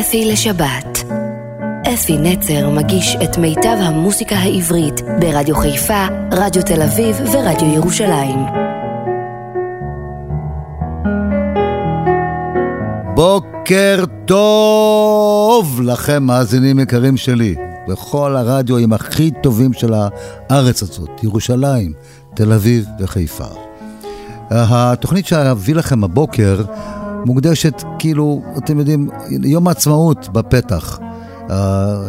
[0.00, 1.04] אפי לשבת.
[1.94, 8.38] אפי נצר מגיש את מיטב המוסיקה העברית ברדיו חיפה, רדיו תל אביב ורדיו ירושלים.
[13.14, 17.54] בוקר טוב לכם, מאזינים יקרים שלי,
[17.88, 21.92] בכל הרדיואים הכי טובים של הארץ הזאת, ירושלים,
[22.34, 23.48] תל אביב וחיפה.
[24.50, 26.62] התוכנית שאביא לכם הבוקר
[27.26, 30.98] מוקדשת, כאילו, אתם יודעים, יום העצמאות בפתח.
[31.48, 31.50] Uh,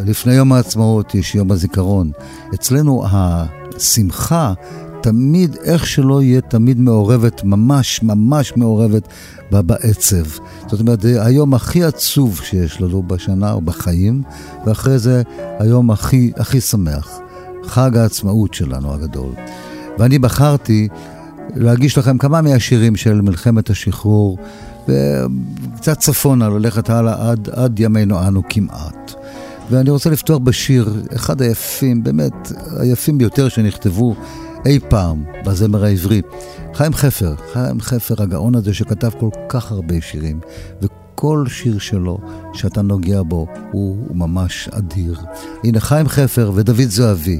[0.05, 2.11] לפני יום העצמאות יש יום הזיכרון.
[2.53, 4.53] אצלנו השמחה
[5.01, 9.07] תמיד, איך שלא יהיה, תמיד מעורבת, ממש ממש מעורבת
[9.51, 10.25] בעצב.
[10.67, 14.23] זאת אומרת, זה היום הכי עצוב שיש לנו בשנה או בחיים,
[14.65, 15.21] ואחרי זה
[15.59, 17.19] היום הכי, הכי שמח.
[17.63, 19.33] חג העצמאות שלנו הגדול.
[19.99, 20.87] ואני בחרתי
[21.55, 24.37] להגיש לכם כמה מהשירים של מלחמת השחרור,
[24.89, 29.13] וקצת צפונה, ללכת הלאה עד, עד ימינו אנו כמעט.
[29.71, 34.15] ואני רוצה לפתוח בשיר, אחד היפים, באמת היפים ביותר שנכתבו
[34.65, 36.21] אי פעם בזמר העברי.
[36.73, 40.39] חיים חפר, חיים חפר, הגאון הזה שכתב כל כך הרבה שירים,
[40.81, 42.19] וכל שיר שלו
[42.53, 45.19] שאתה נוגע בו הוא, הוא ממש אדיר.
[45.63, 47.39] הנה חיים חפר ודוד זוהבי,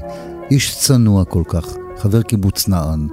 [0.50, 1.66] איש צנוע כל כך,
[1.98, 3.08] חבר קיבוץ נען.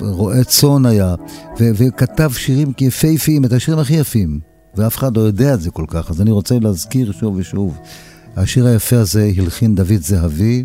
[0.00, 1.14] רועה צאן היה,
[1.60, 4.40] ו- וכתב שירים יפהפיים, את השירים הכי יפים,
[4.76, 7.78] ואף אחד לא יודע את זה כל כך, אז אני רוצה להזכיר שוב ושוב.
[8.36, 10.64] השיר היפה הזה הלחין דוד זהבי,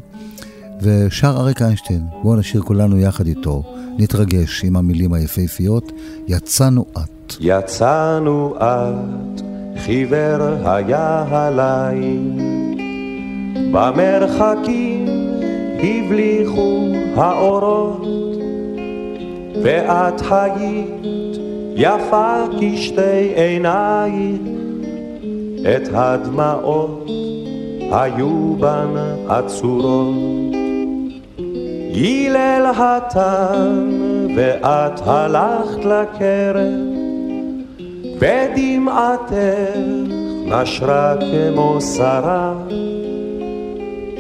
[0.82, 2.02] ושר אריק איינשטיין.
[2.24, 3.64] בואו נשיר כולנו יחד איתו,
[3.98, 5.92] נתרגש עם המילים היפהפיות,
[6.28, 7.34] יצאנו את.
[7.40, 9.42] יצאנו את,
[9.86, 12.40] חיוור היה הליל,
[13.72, 15.08] במרחקים
[15.80, 18.19] הבליחו האורות.
[19.64, 21.40] ואת היית
[21.76, 24.42] יפה כשתי עינייך,
[25.62, 27.08] את הדמעות
[27.92, 28.96] היו בן
[29.28, 30.16] עצורות.
[31.94, 33.90] הילל התן
[34.36, 36.74] ואת הלכת לקרב,
[38.20, 39.34] ודמעתך
[40.46, 42.54] נשרה כמו שרה,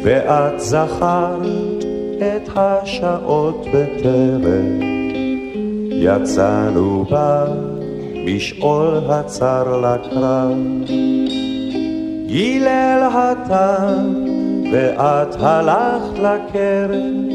[0.03, 1.83] ואת זכרת
[2.17, 4.98] את השעות בטרם.
[6.01, 7.45] יצאנו בה
[8.25, 10.57] משאול הצר לקרב.
[12.27, 14.13] הילל התן
[14.71, 17.29] ואת הלכת לקרן,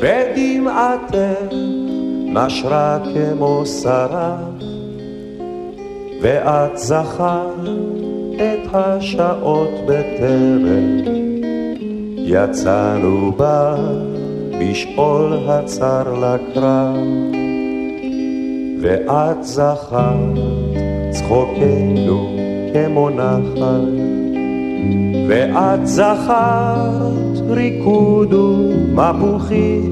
[0.00, 1.54] ודמעתך
[2.26, 4.36] נשרה כמו שרה,
[6.22, 7.68] ואת זכרת
[8.36, 10.98] את השעות בטרם.
[12.16, 13.76] יצאנו בה
[14.60, 16.96] בשאול הצר לקרב,
[18.80, 20.38] ואת זכרת
[21.10, 22.36] צחוקנו
[22.72, 23.98] כמו נחל,
[25.28, 29.90] ואת זכרת ריקוד ומפוחית,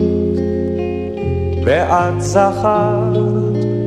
[1.64, 3.16] ואת זכרת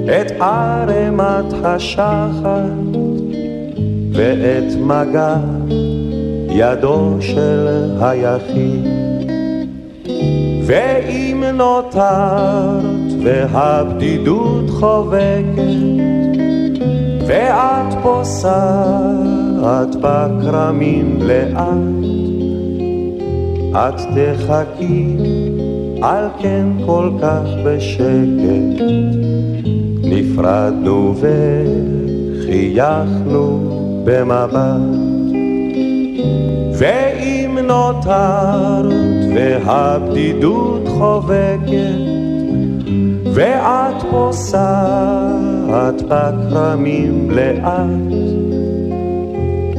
[0.06, 2.96] את ערמת השחת,
[4.12, 5.36] ואת מגע
[6.50, 7.68] ידו של
[8.02, 9.05] היחיד.
[10.66, 15.60] ואם נותרת והבדידות חובקת
[17.28, 22.06] ואת פוסעת בכרמים לאט
[23.72, 25.16] את תחכי
[26.02, 28.82] על כן כל כך בשקט.
[30.04, 31.16] נפרדנו
[32.42, 33.60] וחייכנו
[34.04, 35.16] במבט
[37.68, 38.86] נותרת
[39.36, 42.00] והבדידות חובקת,
[43.34, 48.16] ואת פוסעת בכרמים לאט.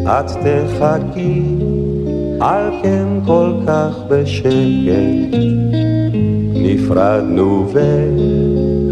[0.07, 1.43] את תחכי
[2.41, 5.37] על כן כל כך בשקט,
[6.55, 7.73] נפרדנו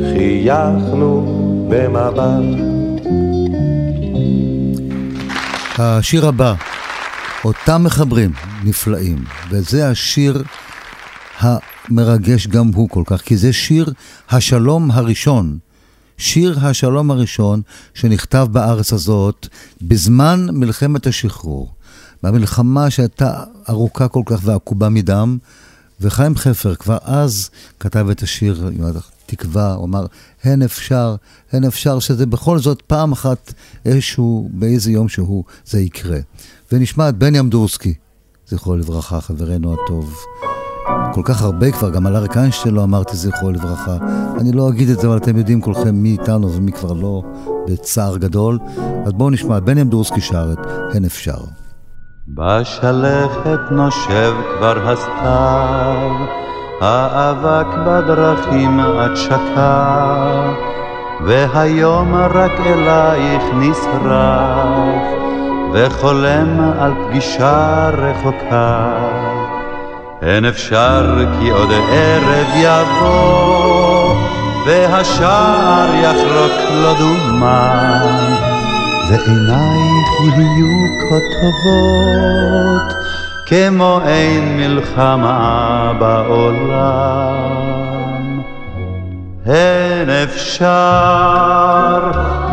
[0.00, 1.24] וחייכנו
[1.68, 2.64] במבט.
[5.78, 6.54] השיר הבא
[7.44, 10.42] אותם מחברים נפלאים, וזה השיר
[11.38, 13.92] המרגש גם הוא כל כך, כי זה שיר
[14.30, 15.58] השלום הראשון.
[16.18, 17.62] שיר השלום הראשון
[17.94, 19.48] שנכתב בארץ הזאת
[19.82, 21.72] בזמן מלחמת השחרור.
[22.22, 25.38] במלחמה שהייתה ארוכה כל כך ועקובה מדם,
[26.00, 27.50] וחיים חפר כבר אז
[27.80, 28.84] כתב את השיר עם
[29.26, 30.06] התקווה, הוא אמר,
[30.44, 31.16] הן אפשר,
[31.52, 36.18] הן אפשר שזה בכל זאת פעם אחת איזשהו, באיזה יום שהוא, זה יקרה.
[36.72, 37.94] ונשמע את בני אמדורסקי,
[38.54, 40.14] זכרו לברכה, חברנו הטוב.
[41.12, 43.96] כל כך הרבה כבר, גם על אריק איינשטיין לא אמרתי זכרו לברכה.
[44.40, 47.22] אני לא אגיד את זה, אבל אתם יודעים כולכם מי איתנו ומי כבר לא.
[47.68, 48.58] בצער גדול.
[49.06, 51.38] אז בואו נשמע, בני אמדורסקי שר את הן אפשר.
[52.28, 56.10] בשלכת נושב כבר הסתיו,
[56.80, 60.52] האבק בדרכים עד שקע,
[61.26, 65.23] והיום רק אלייך נשרף,
[65.74, 68.88] וחולם על פגישה רחוקה.
[70.22, 74.14] אין אפשר כי עוד ערב יבוא,
[74.66, 78.00] והשער יחרוק לו דומה.
[79.08, 82.94] ועינייך יהיו כה טובות,
[83.46, 87.64] כמו אין מלחמה בעולם.
[89.46, 92.10] הן אפשר,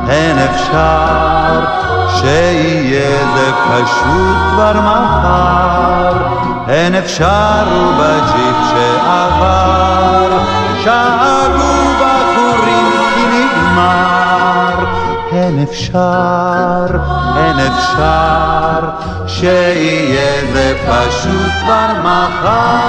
[0.08, 6.13] הן אפשר, שיהיה זה פשוט כבר מחר,
[6.68, 10.40] הן אפשר ובג'יפ שעבר,
[10.84, 14.86] שאגו בחורים כי נגמר,
[15.31, 16.98] הן אפשר,
[17.36, 18.90] הן אפשר,
[19.28, 22.81] שיהיה זה פשוט כבר מחר.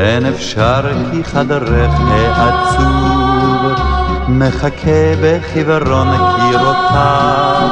[0.00, 0.80] אין אפשר
[1.10, 1.90] כי חדרך
[2.36, 3.72] העצוב
[4.28, 7.68] מחכה בחיוורון קירותיו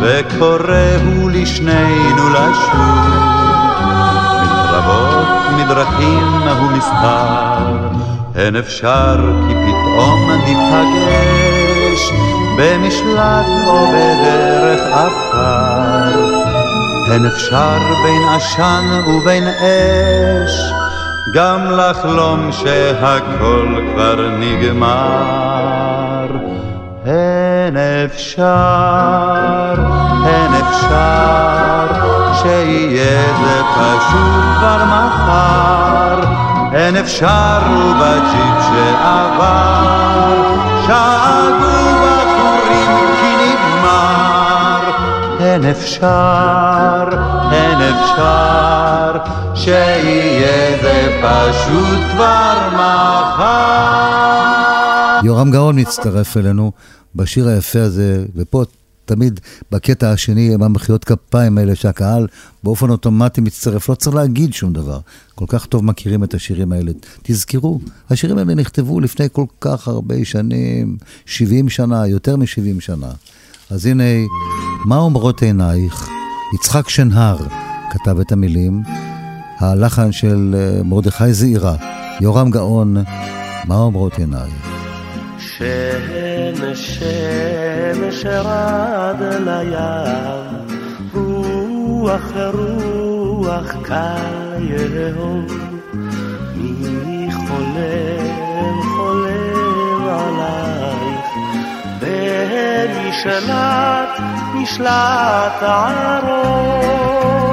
[0.00, 3.30] וקורא הוא לשנינו לשוב.
[4.42, 7.90] מקרבות מדרכים הוא מסתר
[8.36, 9.16] אין אפשר
[9.48, 12.12] כי פתאום ניפגש
[12.58, 16.40] במשלט או בדרך עפר.
[17.12, 20.72] אין אפשר בין עשן ובין אש
[21.34, 26.26] גם לחלום שהכל כבר נגמר.
[27.06, 29.74] אין אפשר,
[30.26, 31.86] אין אפשר,
[32.42, 36.20] שיהיה זה פשוט כבר מחר.
[36.72, 39.86] אין אפשר ובג'יפ שעבר,
[40.86, 44.90] שאגו בחורים כי נגמר.
[45.40, 47.08] אין אפשר,
[47.52, 49.12] אין אפשר,
[49.64, 54.00] שיהיה זה פשוט כבר מחר.
[55.24, 56.72] יורם גאון מצטרף אלינו
[57.14, 58.62] בשיר היפה הזה, ופה
[59.04, 59.40] תמיד
[59.72, 62.26] בקטע השני עם המחיאות כפיים האלה שהקהל
[62.62, 64.98] באופן אוטומטי מצטרף, לא צריך להגיד שום דבר.
[65.34, 66.92] כל כך טוב מכירים את השירים האלה.
[67.22, 67.80] תזכרו,
[68.10, 70.96] השירים האלה נכתבו לפני כל כך הרבה שנים,
[71.26, 73.10] 70 שנה, יותר מ-70 שנה.
[73.70, 74.04] אז הנה,
[74.84, 76.08] מה אומרות עינייך?
[76.54, 77.36] יצחק שנהר
[77.90, 78.82] כתב את המילים,
[79.60, 81.74] הלחן של אה, מרדכי זעירה,
[82.20, 82.96] יורם גאון,
[83.64, 84.70] מה אומרות עינייך?
[85.38, 90.66] שמש, שמש רד לים,
[91.14, 95.46] רוח רוח קל יהום,
[96.54, 101.26] מי חולם חולם עלייך,
[102.80, 103.50] ונשלט
[104.54, 107.49] נשלט ערום,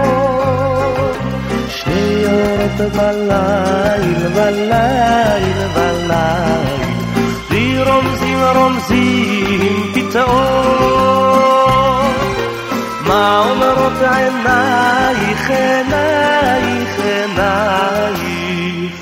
[2.28, 6.88] שיות בליל בליל בליל
[7.52, 11.28] לי רומזים רומזים פתאום
[13.08, 18.96] מה אומרות עינייך עינייך עינייך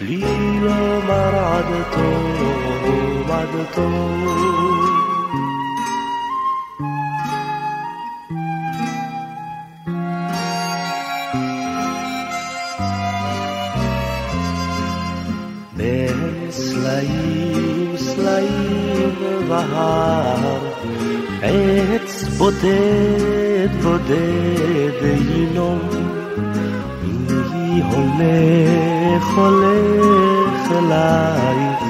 [0.00, 0.24] לי
[0.60, 4.59] לומר עד תום עד תום
[16.99, 19.15] סלעים סלעים
[19.49, 20.57] בהר
[21.41, 25.79] עץ בודד בודד ינום
[27.03, 31.83] מי הולך הולך אלייך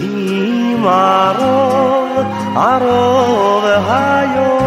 [0.00, 4.66] עם ערוב ערוב היום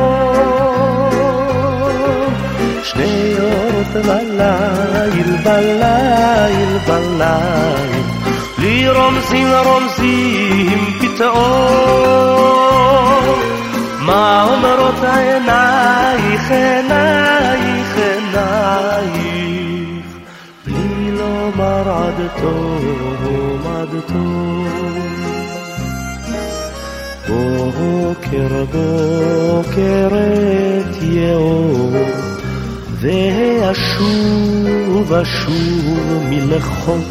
[2.83, 7.92] שני אורות בליל בליל בליל
[8.94, 11.34] לי רומזים רומזים פתאום
[14.00, 19.14] מה אומרות עינייך עינייך עינייך
[20.66, 24.68] בלי לומר עד תום עד תום
[27.28, 31.92] בוקר בוקר את יאור
[33.00, 34.32] ואשוב
[35.12, 37.02] אשוב מלחום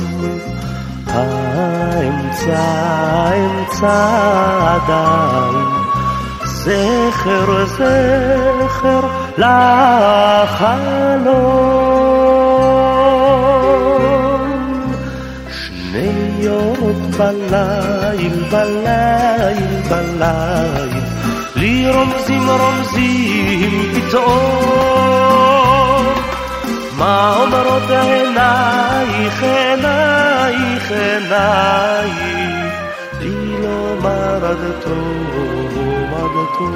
[2.03, 4.09] האמצע אמצע
[4.75, 5.69] עדיין
[6.45, 9.01] זכר זכר
[9.39, 9.59] לחלום
[15.51, 21.03] שניות בליל, בליל, בליל
[21.57, 24.92] לי רומזים רומזים פתאום
[27.04, 32.74] מה אומרות עינייך, עינייך, עינייך?
[33.22, 36.74] לי לומר עד תום, עד תום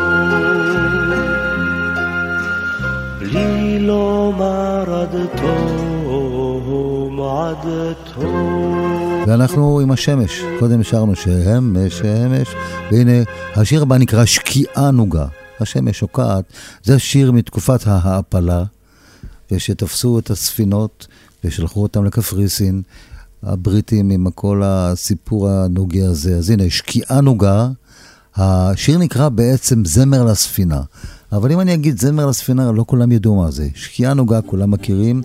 [3.22, 7.68] לי לומר עד תום, עד
[8.14, 9.24] תום.
[9.28, 12.48] ואנחנו עם השמש, קודם שרנו שמש, שמש,
[12.92, 13.24] והנה
[13.56, 15.26] השיר הבא נקרא שקיעה נוגה.
[15.60, 16.44] השמש שוקעת,
[16.84, 18.64] זה שיר מתקופת ההעפלה,
[19.52, 21.08] ושתפסו את הספינות
[21.44, 22.82] ושלחו אותם לקפריסין,
[23.44, 26.38] הבריטים עם כל הסיפור הנוגה הזה.
[26.38, 27.70] אז הנה, שקיעה נוגה,
[28.36, 30.82] השיר נקרא בעצם זמר לספינה.
[31.32, 33.68] אבל אם אני אגיד זמר לספינה, לא כולם ידעו מה זה.
[33.76, 35.22] שקיעה נוגה, כולם מכירים.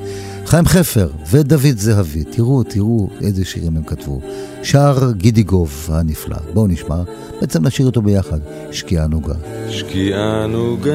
[0.46, 4.20] חיים חפר ודוד זהבי, תראו, תראו איזה שירים הם כתבו.
[4.62, 6.36] שר גידיגוב הנפלא.
[6.54, 7.02] בואו נשמע,
[7.40, 8.38] בעצם נשאיר אותו ביחד.
[8.70, 9.34] שקיעה נוגה.
[9.70, 10.92] שקיעה נוגה,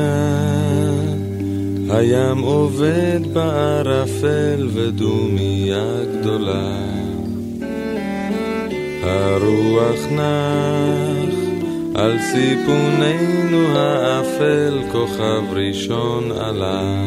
[1.89, 6.77] הים עובד בערפל ודומיה גדולה.
[9.03, 11.36] הרוח נח
[11.96, 17.03] על סיפוננו האפל כוכב ראשון עלה.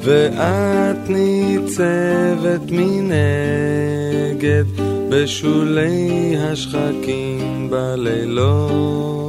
[0.00, 4.64] ואת ניצבת מנגד
[5.08, 9.22] בשולי השחקים בלילות.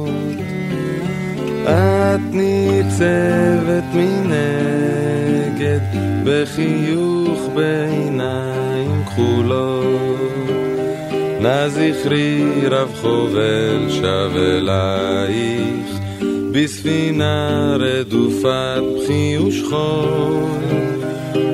[1.64, 5.80] את ניצבת מנגד
[6.24, 10.48] בחיוך בעיניים כחולות.
[11.40, 16.04] נא זכרי רב חובל שב אלייך.
[16.54, 20.44] בספינה רדופת בכי ושכול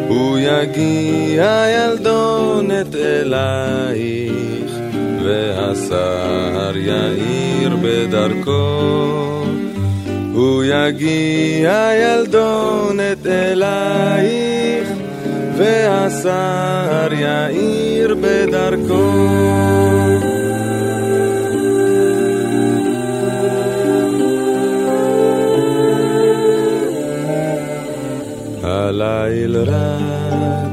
[0.09, 4.73] הוא יגיע ילדונת אלייך
[5.25, 9.45] והשר יאיר בדרכו
[10.33, 14.89] הוא יגיע ילדונת אלייך
[15.57, 19.41] והשר יאיר בדרכו
[28.63, 30.71] הליל רד,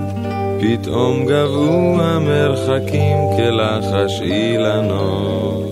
[0.62, 5.68] פתאום גבו המרחקים כלחש אילנות.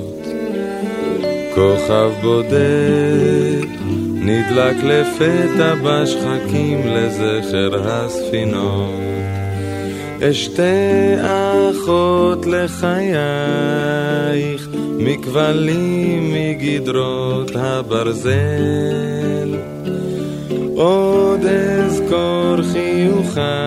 [1.55, 3.44] כוכב בודד
[4.27, 8.89] נדלק לפתע בשחקים לזכר הספינות.
[10.21, 12.87] אשתי אחות לחייך,
[14.97, 18.35] מכבלים מגדרות הברזל.
[20.75, 23.65] עוד אזכור חיוכייך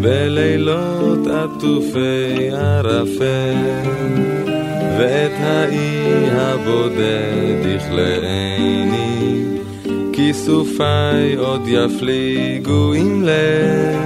[0.00, 1.19] בלילות
[1.60, 3.54] עטופי ערפל
[4.98, 9.44] ואת האי הבודד יכלאני.
[10.12, 13.96] כיסופי עוד יפליגו עם לב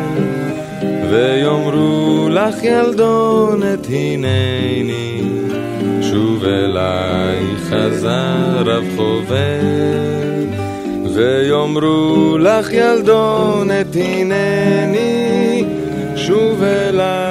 [1.10, 5.22] ויאמרו לך ילדונת הנני.
[6.02, 7.38] שוב אליי
[7.70, 10.44] חזר רב חובל
[11.14, 15.64] ויאמרו לך ילדונת הנני.
[16.16, 17.23] שוב אליי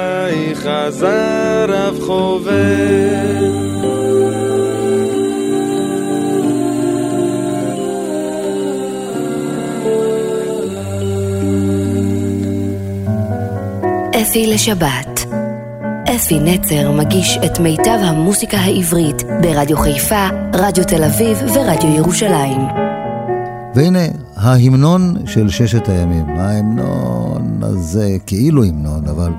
[0.74, 3.64] חזר רב חובל
[14.22, 15.26] אפי לשבת.
[16.16, 22.60] אפי נצר מגיש את מיטב המוסיקה העברית ברדיו חיפה, רדיו תל אביב ורדיו ירושלים.
[23.74, 24.04] והנה
[24.36, 26.28] ההמנון של ששת הימים.
[26.28, 29.30] ההמנון הזה כאילו המנון, אבל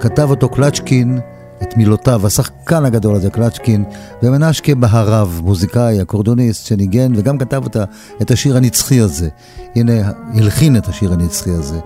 [0.00, 1.18] כתב אותו קלצ'קין,
[1.62, 3.84] את מילותיו, השחקן הגדול הזה, קלצ'קין,
[4.22, 7.76] ומנשקה בהרב, מוזיקאי, אקורדוניסט, שניגן, וגם כתב את,
[8.22, 9.28] את השיר הנצחי הזה.
[9.74, 9.92] הנה,
[10.34, 11.80] הלחין את השיר הנצחי הזה.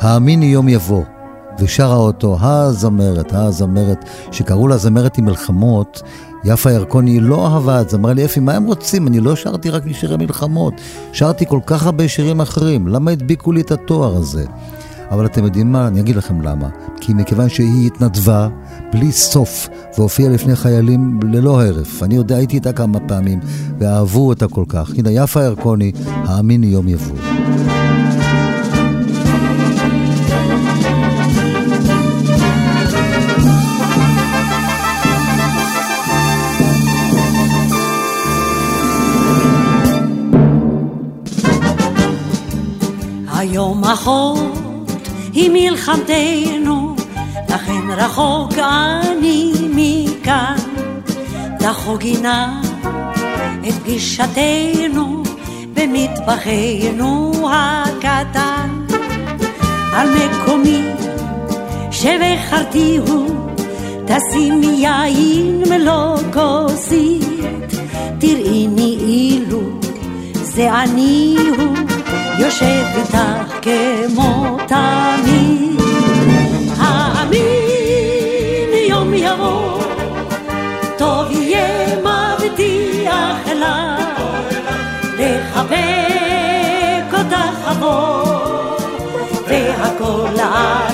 [0.00, 1.02] האמיני יום יבוא.
[1.58, 6.02] ושרה אותו הזמרת, הזמרת, שקראו לה זמרת עם מלחמות,
[6.44, 9.06] יפה ירקוני לא אהבה את זה, אמרה לי, אפי, מה הם רוצים?
[9.08, 10.74] אני לא שרתי רק משירי מלחמות,
[11.12, 14.44] שרתי כל כך הרבה שירים אחרים, למה הדביקו לי את התואר הזה?
[15.10, 15.88] אבל אתם יודעים מה?
[15.88, 16.68] אני אגיד לכם למה.
[17.00, 18.48] כי מכיוון שהיא התנדבה
[18.92, 22.02] בלי סוף והופיעה לפני חיילים ללא הרף.
[22.02, 23.40] אני יודע, הייתי איתה כמה פעמים,
[23.78, 24.90] ואהבו אותה כל כך.
[24.98, 27.16] הנה, יפה ירקוני, האמיני יום יבוא.
[43.92, 44.65] אחות
[45.36, 46.96] היא מלחמתנו,
[47.48, 50.56] לכן רחוק אני מכאן.
[51.58, 52.46] תחוגי נא
[53.68, 55.22] את פגישתנו
[55.74, 58.70] במטבחנו הקטן.
[59.92, 60.82] על מקומי
[61.90, 63.26] שבחרתיהו
[64.06, 67.72] תשימי יין מלוא כוסית,
[68.18, 69.60] תראיני אילו
[70.34, 71.95] זה אני הוא,
[72.38, 73.18] יושב איתך
[73.62, 75.80] כמו תמיד.
[76.78, 77.40] האמין
[78.88, 79.82] יום יבוא,
[80.98, 83.96] טוב יהיה מבטיח לה,
[85.18, 88.24] לחבק אותך אבוא,
[89.48, 90.85] והכל לעשייה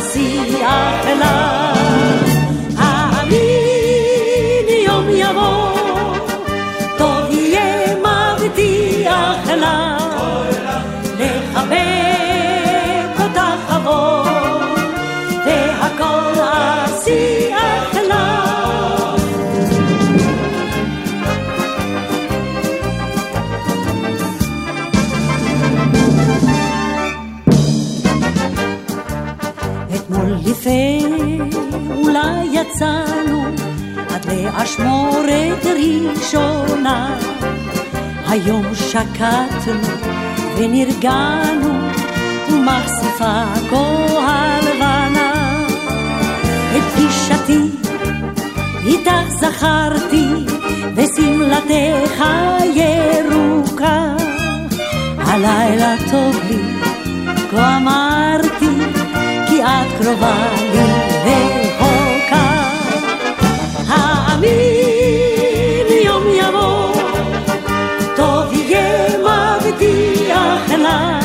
[34.63, 37.19] עד לאשמורת ראשונה.
[38.29, 39.81] היום שקטנו
[40.57, 41.75] ונרגענו,
[42.49, 43.77] ומחשיפה כה
[44.19, 45.65] הלבנה.
[46.77, 47.59] את פגישתי
[48.87, 50.27] איתך זכרתי,
[50.97, 52.25] ושמלתך
[52.75, 54.15] ירוקה.
[55.19, 56.63] הלילה טוב לי,
[57.51, 58.71] כה אמרתי,
[59.49, 60.35] כי את קרובה
[60.75, 61.62] לי.
[64.43, 66.93] האמין יום יבוא,
[68.17, 71.21] טוב יהיה מבטיח לה,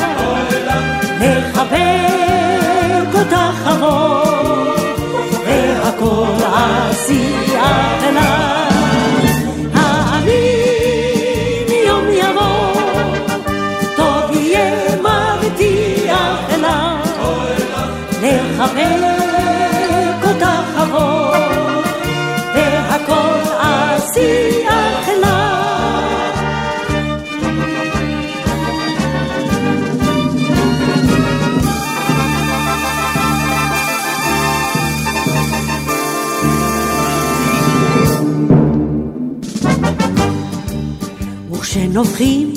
[1.20, 4.24] לחבק אותך אבוא,
[5.46, 8.48] והכל עשייה לה.
[18.22, 19.07] לחבק
[24.18, 25.38] אשיח לה.
[41.52, 42.52] וכשנובחים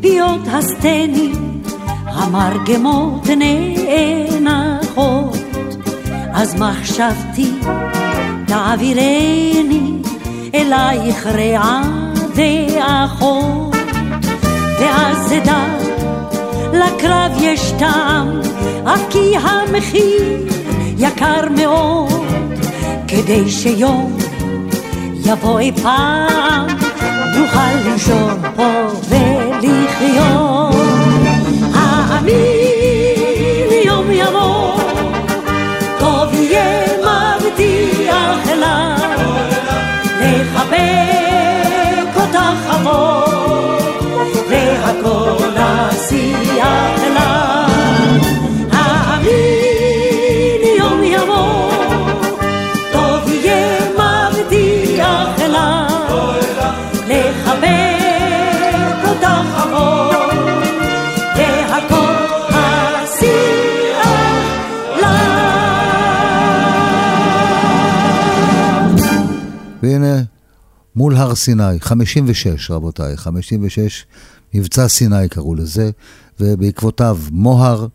[0.00, 1.62] פיות הסטנים,
[2.06, 5.38] המרגמות נאנח אחות,
[6.32, 7.50] אז מחשבתי
[8.46, 9.94] תעבירני
[10.54, 11.82] אלייך רעה
[12.34, 13.76] ואחות,
[14.80, 15.64] ואז אדע
[16.72, 18.40] לקרב יש טעם,
[18.84, 20.46] אף כי המחיר
[20.98, 22.24] יקר מאוד,
[23.08, 24.16] כדי שיום
[25.24, 26.66] יבוא אי פעם
[27.36, 30.74] נוכל לנשום פה ולחיות.
[31.74, 32.63] האמין
[69.94, 70.22] והנה,
[70.96, 74.06] מול הר סיני, 56 רבותיי, 56,
[74.54, 75.90] מבצע סיני קראו לזה,
[76.40, 77.86] ובעקבותיו מוהר,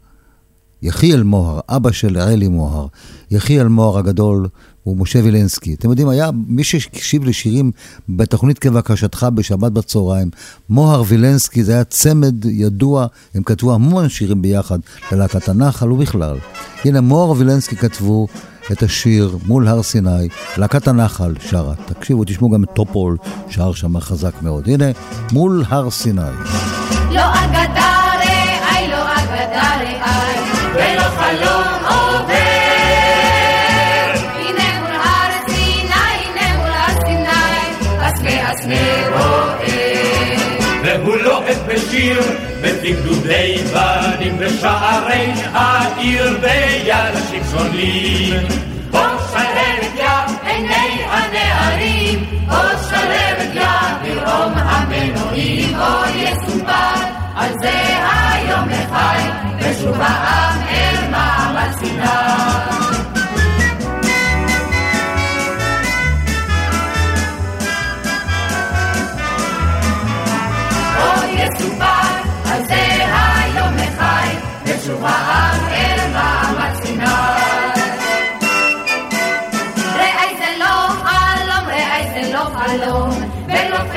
[0.82, 2.88] יחיאל מוהר, אבא של אלי מוהר,
[3.32, 4.48] יחיאל מוהר הגדול,
[4.84, 5.74] הוא משה וילנסקי.
[5.74, 7.72] אתם יודעים, היה מי שהקשיב לשירים
[8.10, 10.30] בתוכנית כבקשתך בשבת בצהריים,
[10.70, 14.80] מוהר וילנסקי, זה היה צמד ידוע, הם כתבו המון שירים ביחד
[15.12, 16.38] ללהקת הנחל ובכלל.
[16.86, 18.28] הנה, מוהר וילנסקי כתבו
[18.71, 20.27] את השיר מול הר סיני,
[20.58, 21.73] להקת הנחל שרה.
[21.86, 23.17] תקשיבו, תשמעו גם את טופול,
[23.49, 24.69] שר שם חזק מאוד.
[24.69, 24.86] הנה,
[25.32, 26.21] מול הר סיני.
[27.12, 27.79] לא אגדה
[41.89, 42.21] לוהט בשיר,
[42.62, 48.34] מפיק גדודי בנים בשערי העיר ביד השקשונים.
[48.91, 48.99] בוא
[49.32, 52.58] שלבת יא עיני הנערים, בוא
[52.89, 53.63] שלבת יא
[54.04, 57.71] ברום המנועים, בוא יסופר על זה
[58.32, 59.21] היום החי,
[59.60, 62.59] ושוב העם אל מעמד סיני.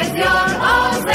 [0.03, 1.12] ולא חזיון עוזר.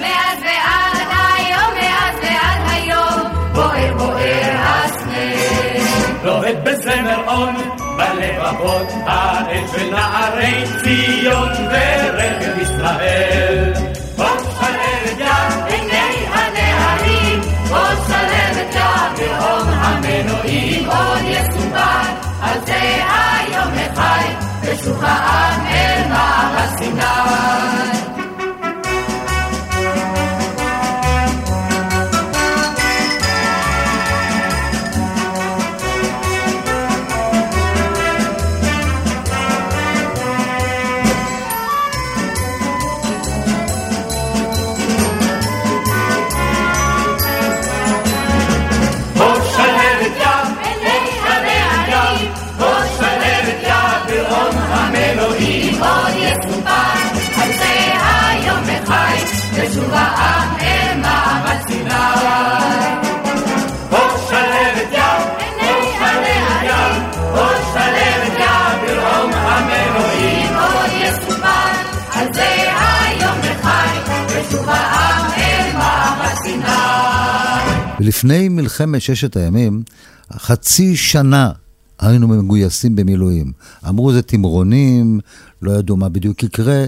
[0.00, 6.24] מאז ועד היום, מאז ועד היום, בוער בוער הסנה.
[6.24, 7.54] לוהט בזמר און,
[7.96, 13.72] בלבבות האש ונערי ציון ורכב ישראל.
[14.18, 21.67] עוד שלהבת יד עיני הנערים, עוד שלמת יד ברום המנועים, עוד יסופר
[24.78, 25.98] החי, ושוב העם אל
[78.78, 79.82] ולפני מלחמת ששת הימים,
[80.32, 81.50] חצי שנה
[81.98, 83.52] היינו מגויסים במילואים.
[83.88, 85.20] אמרו זה תמרונים,
[85.62, 86.84] לא ידעו מה בדיוק יקרה,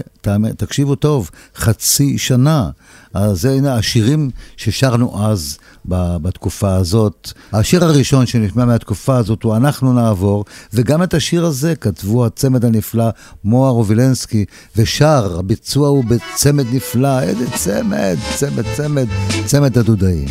[0.57, 2.69] תקשיבו טוב, חצי שנה.
[3.13, 7.31] אז זה הנה השירים ששרנו אז בתקופה הזאת.
[7.53, 13.09] השיר הראשון שנשמע מהתקופה הזאת הוא "אנחנו נעבור", וגם את השיר הזה כתבו הצמד הנפלא
[13.43, 14.45] מוהר וילנסקי,
[14.77, 19.07] ושר, הביצוע הוא בצמד נפלא, איזה צמד, צמד, צמד,
[19.45, 20.27] צמד הדודאים.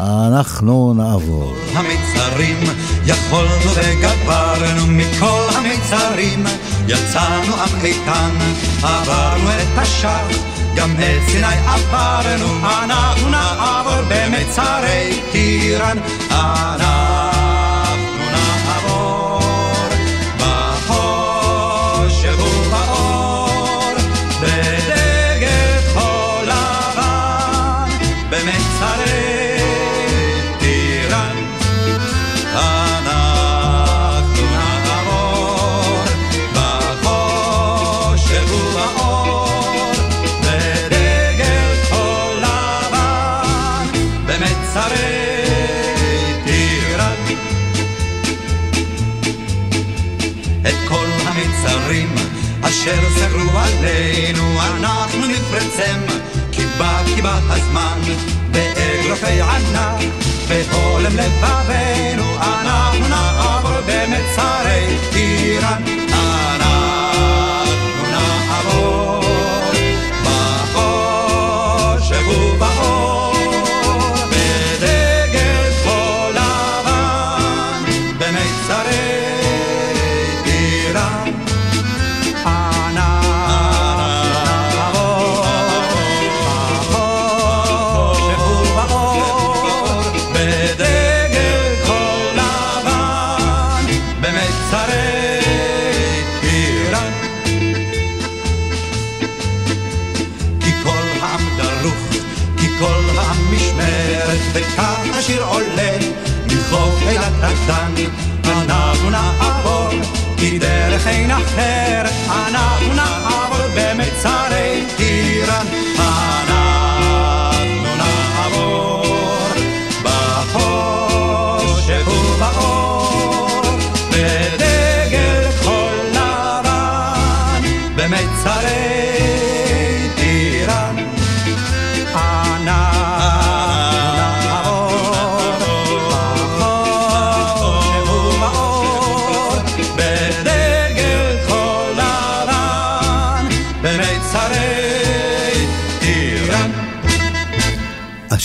[0.00, 1.54] אנחנו נעבור.
[1.74, 2.56] המצרים,
[3.06, 6.44] יכולנו וגברנו מכל המצרים,
[6.88, 8.30] יצאנו עם איתן,
[8.82, 10.26] עברנו את השח,
[10.76, 15.98] גם את סיני עברנו, אנחנו נעבור במצרי טירן,
[16.30, 17.19] אנחנו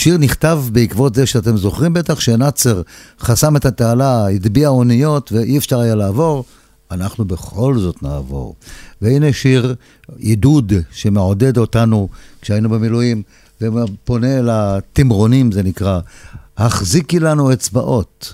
[0.06, 2.82] השיר נכתב בעקבות זה שאתם זוכרים בטח שנאצר
[3.20, 6.46] חסם את התעלה, הטביע אוניות ואי אפשר היה לעבור.
[6.92, 8.56] אנחנו בכל זאת נעבור.
[9.02, 9.76] והנה שיר
[10.18, 12.10] עידוד שמעודד אותנו
[12.42, 13.24] כשהיינו במילואים,
[13.62, 16.00] ופונה אל התמרונים, זה נקרא,
[16.58, 18.34] החזיקי לנו אצבעות.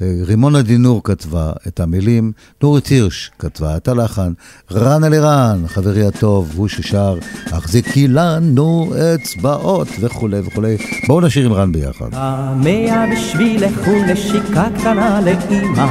[0.00, 4.32] רימונה דינור כתבה את המילים, נורית הירש כתבה את הלחן,
[4.72, 10.76] רן אלירן, חברי הטוב, הוא ששר, החזיקי לנו אצבעות וכולי וכולי.
[11.06, 12.08] בואו נשאיר עם רן ביחד.
[12.12, 15.86] המאה בשבילך ונשיקה קטנה לאימא,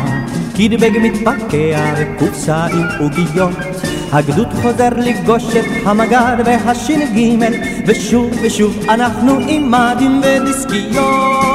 [0.56, 3.58] קידבג מתפקע וקופסה עם עוגיות.
[4.12, 6.94] הגדוד חוזר לפגוש את המג"ד והש"ג,
[7.88, 11.53] ושוב ושוב אנחנו עם מדים ודיסקיות.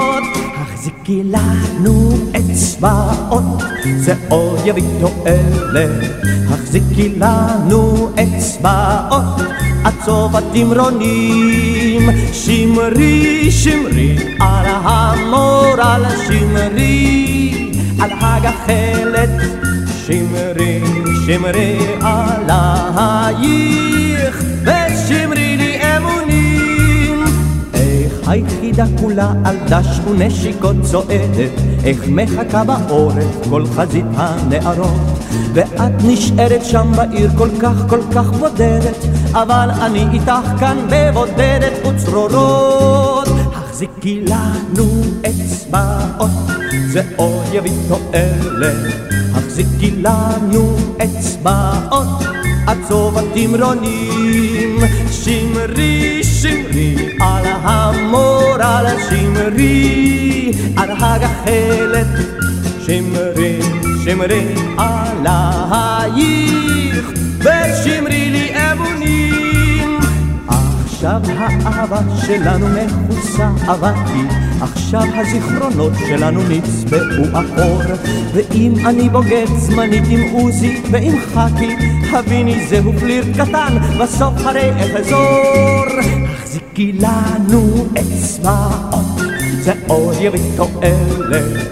[0.88, 3.62] החזיקי לנו אצבעות,
[3.96, 5.90] זה עוד יביא תועלת.
[6.48, 9.46] החזיקי לנו אצבעות,
[9.84, 12.10] עד סוף התמרונים.
[12.32, 17.70] שמרי, שמרי, על המורל, שמרי,
[18.00, 19.30] על הגחלת.
[20.06, 20.80] שמרי,
[21.26, 21.78] שמרי
[24.64, 25.47] ושמרי לי אמונים.
[25.47, 25.47] איך
[28.28, 31.50] היחידה כולה על דש ונשיקות צועדת,
[31.84, 35.18] איך מחכה בעורף כל חזית הנערות.
[35.54, 43.28] ואת נשארת שם בעיר כל כך כל כך בודדת, אבל אני איתך כאן בבודדת וצרורות.
[43.52, 46.30] החזיקי לנו אצבעות,
[46.88, 48.94] זה עוד יביא תועלת.
[49.34, 52.28] החזיקי לנו אצבעות,
[52.88, 54.78] סוף התמרונים.
[55.10, 62.06] שמרי, שמרי, על המורל, שמרי, על הגחלת.
[62.86, 63.58] שמרי,
[64.04, 66.24] שמרי עלייך,
[67.38, 69.27] ושמרי לי אמונים.
[70.98, 74.22] עכשיו האהבה שלנו מכוסה אבקי,
[74.60, 77.82] עכשיו הזיכרונות שלנו נצבעו אחור.
[78.34, 81.76] ואם אני בוגד זמנית עם עוזי ועם חכי,
[82.12, 85.84] הביני זהו פליר קטן, בסוף הרי אחזור.
[86.28, 89.20] החזיקי לנו אצבעות,
[89.60, 91.68] זה עוד יביא תועלת.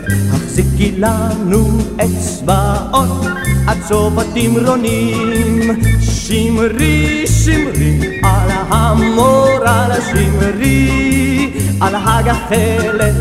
[0.59, 3.27] החזיקי לנו אצבעות,
[3.66, 5.81] עד סוף התמרונים.
[6.01, 13.14] שמרי, שמרי, על המורל, שמרי, על הגחלת.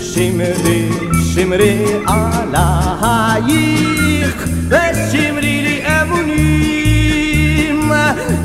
[0.00, 0.88] שמרי,
[1.34, 2.88] שמרי עלייך,
[4.68, 7.92] ושמרי לי אמונים,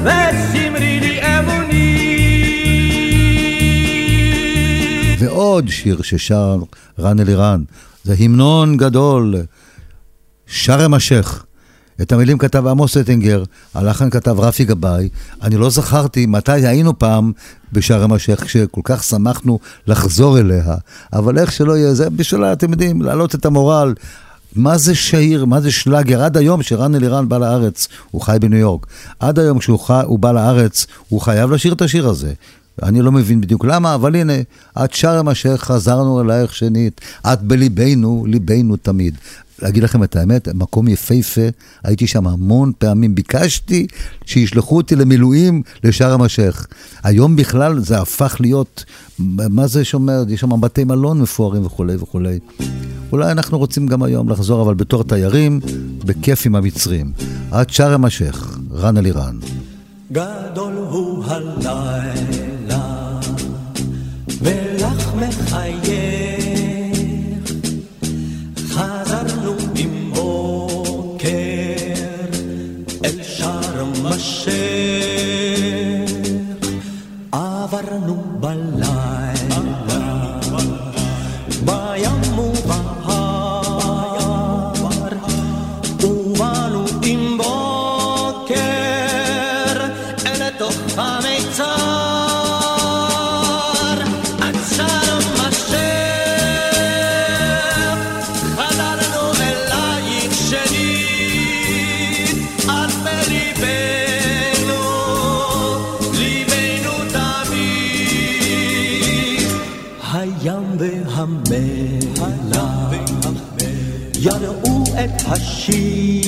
[0.04, 1.72] ושמרי לי אמונים.
[5.20, 6.60] ועוד שיר ששר
[7.00, 7.64] רן אלירן,
[8.04, 9.36] זה המנון גדול,
[10.48, 11.46] שארם א-שייח.
[12.02, 15.10] את המילים כתב עמוס אטינגר, הלחן כתב רפי גבאי.
[15.42, 17.32] אני לא זכרתי מתי היינו פעם
[17.72, 20.76] בשארם א-שייח, כשכל כך שמחנו לחזור אליה.
[21.14, 23.94] אבל איך שלא יהיה, זה בשביל, אתם יודעים, להעלות את המורל.
[24.56, 26.24] מה זה שעיר, מה זה שלאגר?
[26.24, 28.88] עד היום שרן אלירן בא לארץ, הוא חי בניו יורק.
[29.20, 32.34] עד היום כשהוא חי, בא לארץ, הוא חייב לשיר את השיר הזה.
[32.84, 34.34] אני לא מבין בדיוק למה, אבל הנה,
[34.84, 37.02] את שארם א-שייח חזרנו אלייך שנית,
[37.34, 39.18] את בליבנו, ליבנו תמיד.
[39.62, 41.42] להגיד לכם את האמת, מקום יפהפה,
[41.84, 43.88] הייתי שם המון פעמים, ביקשתי
[44.26, 46.68] שישלחו אותי למילואים לשארם א-שייח.
[47.04, 48.86] היום בכלל זה הפך להיות,
[49.20, 52.40] מה זה שומר, יש שם בתי מלון מפוארים וכולי וכולי.
[53.12, 55.60] אולי אנחנו רוצים גם היום לחזור, אבל בתור תיירים,
[56.06, 57.12] בכיף עם המצרים.
[57.52, 59.38] עד שארם א-שייח, רן אלירן.
[60.12, 62.14] גדול הוא הלילה,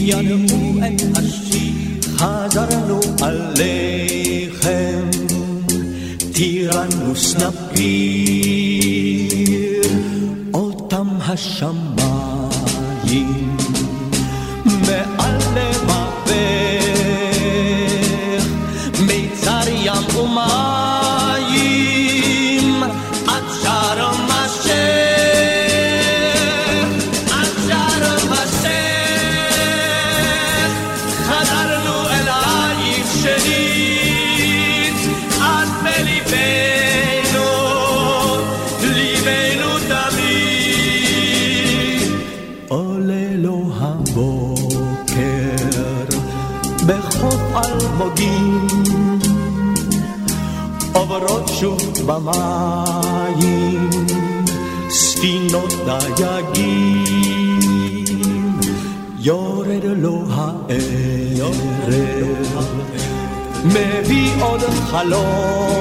[0.05, 5.09] ידעו את השיר, חזרנו עליכם,
[6.33, 8.63] טירנוס נפיר,
[10.53, 12.63] אותם השמיים,
[47.92, 48.66] אלמוגים
[50.92, 53.90] עוברות שוב במים
[54.90, 55.72] ספינות
[56.16, 57.58] דייגים
[59.18, 61.56] יורד לו הערב
[63.64, 65.80] מביא עוד חלום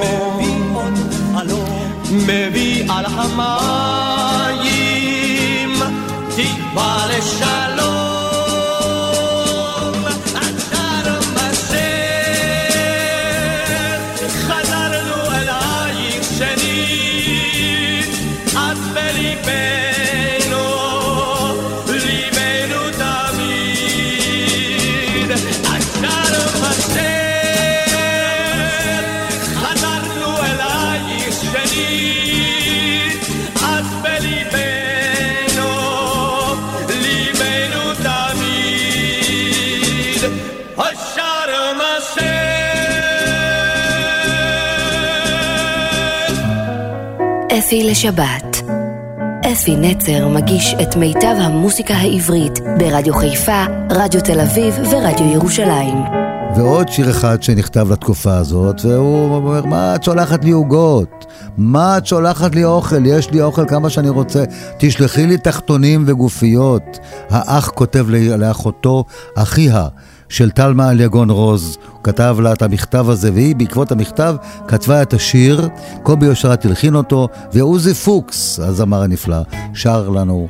[2.10, 4.58] מביא על המים
[6.36, 7.61] תקווה לשלום
[47.73, 48.61] אפי לשבת.
[49.51, 55.97] אפי נצר מגיש את מיטב המוסיקה העברית ברדיו חיפה, רדיו תל אביב ורדיו ירושלים.
[56.55, 61.25] ועוד שיר אחד שנכתב לתקופה הזאת, והוא אומר, מה את שולחת לי עוגות?
[61.57, 63.05] מה את שולחת לי אוכל?
[63.05, 64.43] יש לי אוכל כמה שאני רוצה.
[64.77, 66.99] תשלחי לי תחתונים וגופיות.
[67.29, 69.03] האח כותב לאחותו,
[69.35, 69.87] אחיה.
[70.33, 74.35] של טלמה אליגון רוז, הוא כתב לה את המכתב הזה, והיא בעקבות המכתב
[74.67, 75.69] כתבה את השיר,
[76.03, 79.41] קובי אושרת הלחין אותו, ועוזי פוקס, הזמר הנפלא,
[79.73, 80.47] שר לנו,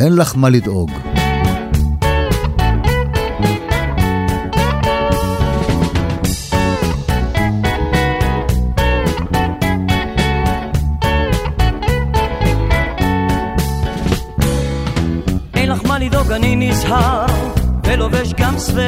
[0.00, 0.90] אין לך מה לדאוג.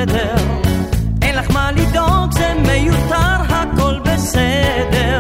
[0.07, 0.37] סוודר.
[1.23, 5.19] אין לך מה לדאוג, זה מיותר, הכל בסדר.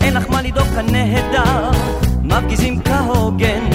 [0.00, 1.70] אין לך מה לדאוג, כאן נהדר,
[2.22, 3.70] מפגיזים כהוגן,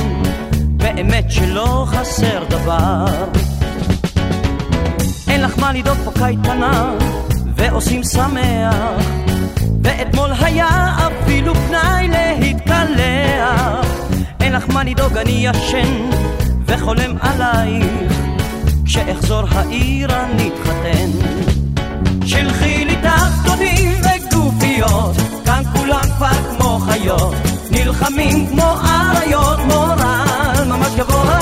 [0.77, 3.05] באמת שלא חסר דבר.
[5.27, 6.93] אין לך מה לדאוג, פה קייטנה,
[7.55, 8.75] ועושים שמח.
[9.83, 13.85] ואתמול היה אפילו פנאי להתקלח.
[14.39, 16.09] אין לך מה לדאוג, אני ישן
[16.65, 18.34] וחולם עלייך.
[18.85, 21.09] כשאחזור העירה נתחתן.
[22.25, 27.33] שלחי לי תחתונים וגופיות, כאן כולם כבר כמו חיות,
[27.71, 31.39] נלחמים כמו אריות, מורל ממש גבוה.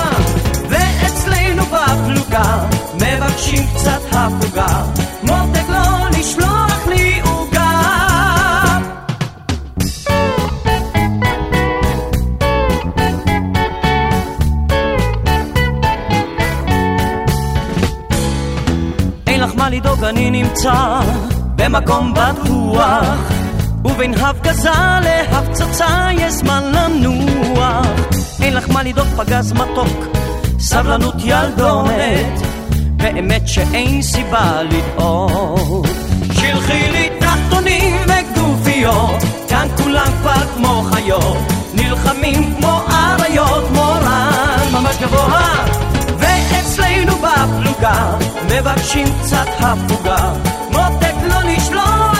[0.69, 4.83] ואצלנו בפלוגה, מבקשים קצת הפוגה,
[5.23, 6.87] מותק לא לשלוח
[20.03, 20.99] אני נמצא
[21.55, 23.31] במקום בטוח,
[23.85, 24.69] ובין הפגזה
[25.01, 27.87] להפצצה יש זמן לנוח.
[28.41, 30.05] אין לך מה לדאוג, פגז מתוק,
[30.59, 32.41] סבלנות ילדונת,
[32.97, 35.87] באמת שאין סיבה לדאוג.
[36.33, 41.37] שלחי לי תחתונים וגופיות, כאן כולם כבר כמו חיות,
[41.73, 45.82] נלחמים כמו אריות, מורל ממש גבוה.
[47.03, 50.33] ואצלנו בפלוגה מבקשים קצת הפוגה.
[50.71, 52.12] מותק לא לשלוח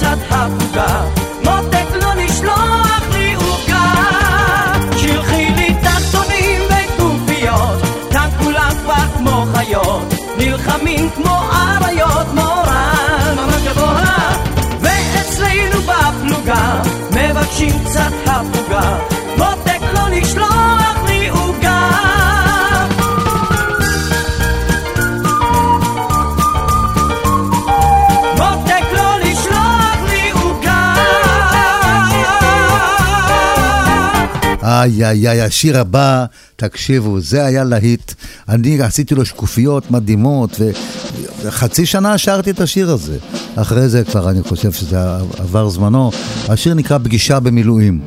[0.00, 1.04] קצת הפוגה
[1.44, 3.92] מותק לא לשלוח לי עוגה.
[4.96, 10.14] שלחי לי תחתונים וגופיות כאן כולם כבר כמו חיות.
[10.38, 14.32] נלחמים כמו אריות מורל ממש גבוה.
[14.80, 18.98] ואצלנו בפלוגה מבקשים קצת הפוגה.
[19.38, 20.99] מותק לא לשלוח
[34.70, 36.24] איי איי איי, השיר הבא,
[36.56, 38.12] תקשיבו, זה היה להיט.
[38.48, 40.60] אני עשיתי לו שקופיות מדהימות,
[41.42, 43.18] וחצי שנה שרתי את השיר הזה.
[43.56, 44.98] אחרי זה כבר אני חושב שזה
[45.38, 46.10] עבר זמנו.
[46.48, 48.00] השיר נקרא פגישה במילואים.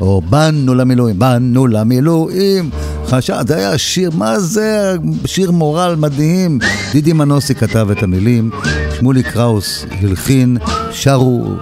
[0.00, 2.70] או באנו למילואים, באנו למילואים.
[3.06, 4.96] חשב, זה היה שיר, מה זה?
[5.24, 6.58] שיר מורל מדהים.
[6.92, 8.50] דידי מנוסי כתב את המילים,
[8.96, 10.56] שמולי קראוס הלחין,
[10.90, 11.56] שרו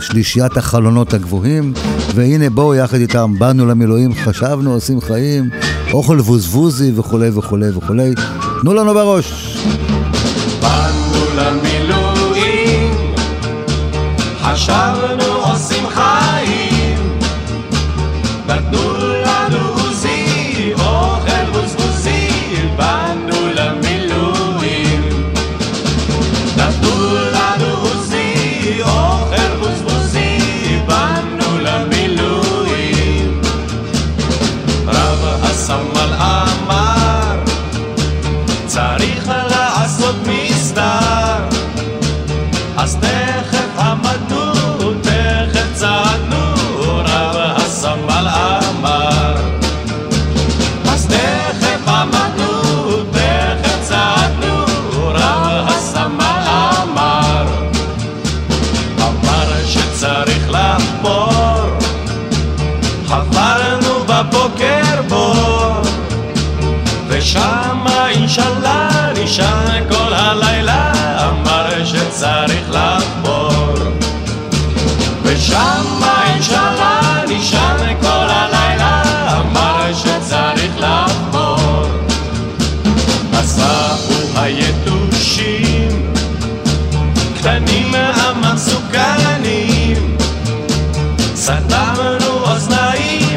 [0.00, 1.72] שלישיית החלונות הגבוהים,
[2.14, 5.50] והנה בואו יחד איתם, באנו למילואים, חשבנו, עושים חיים,
[5.92, 8.14] אוכל ווזבוזי וכולי וכולי וכולי.
[8.60, 9.58] תנו לנו בראש.
[10.60, 12.92] באנו למילואים,
[14.42, 15.23] חשבנו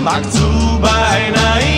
[0.07, 1.76] אוזניים, עקצו בעיניים, אז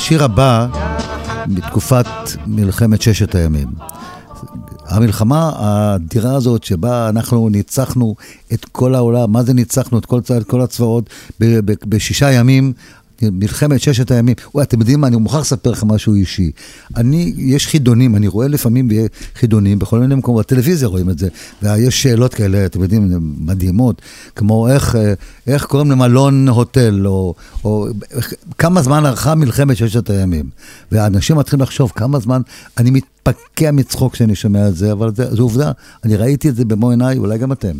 [0.00, 0.66] השיר הבא,
[1.46, 2.06] בתקופת
[2.46, 3.68] מלחמת ששת הימים.
[4.86, 8.14] המלחמה האדירה הזאת שבה אנחנו ניצחנו
[8.52, 9.98] את כל העולם, מה זה ניצחנו?
[9.98, 11.10] את כל, את כל הצבאות
[11.86, 12.72] בשישה ימים,
[13.22, 14.34] מלחמת ששת הימים.
[14.54, 16.50] וואי, אתם יודעים מה, אני מוכרח לספר לכם משהו אישי.
[16.96, 18.88] אני, יש חידונים, אני רואה לפעמים
[19.34, 21.28] חידונים בכל מיני מקומות, בטלוויזיה רואים את זה,
[21.62, 24.02] ויש שאלות כאלה, אתם יודעים, מדהימות,
[24.36, 25.14] כמו איך, אה,
[25.46, 27.86] איך קוראים למלון הוטל, או, או
[28.58, 30.44] כמה זמן ארכה מלחמת ששת הימים.
[30.92, 32.42] ואנשים מתחילים לחשוב כמה זמן,
[32.78, 32.90] אני
[33.28, 35.72] מתפקע מצחוק כשאני שומע את זה, אבל זו עובדה,
[36.04, 37.72] אני ראיתי את זה במו עיניי, אולי גם אתם.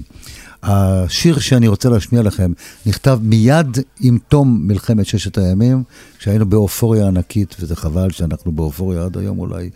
[0.62, 2.53] השיר שאני רוצה להשמיע לכם
[2.86, 5.82] נכתב מיד עם תום מלחמת ששת הימים,
[6.18, 9.70] כשהיינו באופוריה ענקית, וזה חבל שאנחנו באופוריה עד היום אולי.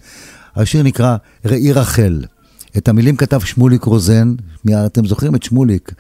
[0.57, 2.25] השיר נקרא ראי רחל.
[2.77, 4.35] את המילים כתב שמוליק רוזן,
[4.65, 5.93] מה, אתם זוכרים את שמוליק?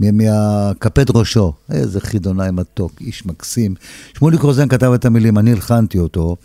[0.00, 3.74] מה- מהקפד ראשו, איזה חידונאי מתוק, איש מקסים.
[4.18, 6.36] שמוליק רוזן כתב את המילים, אני הלחנתי אותו,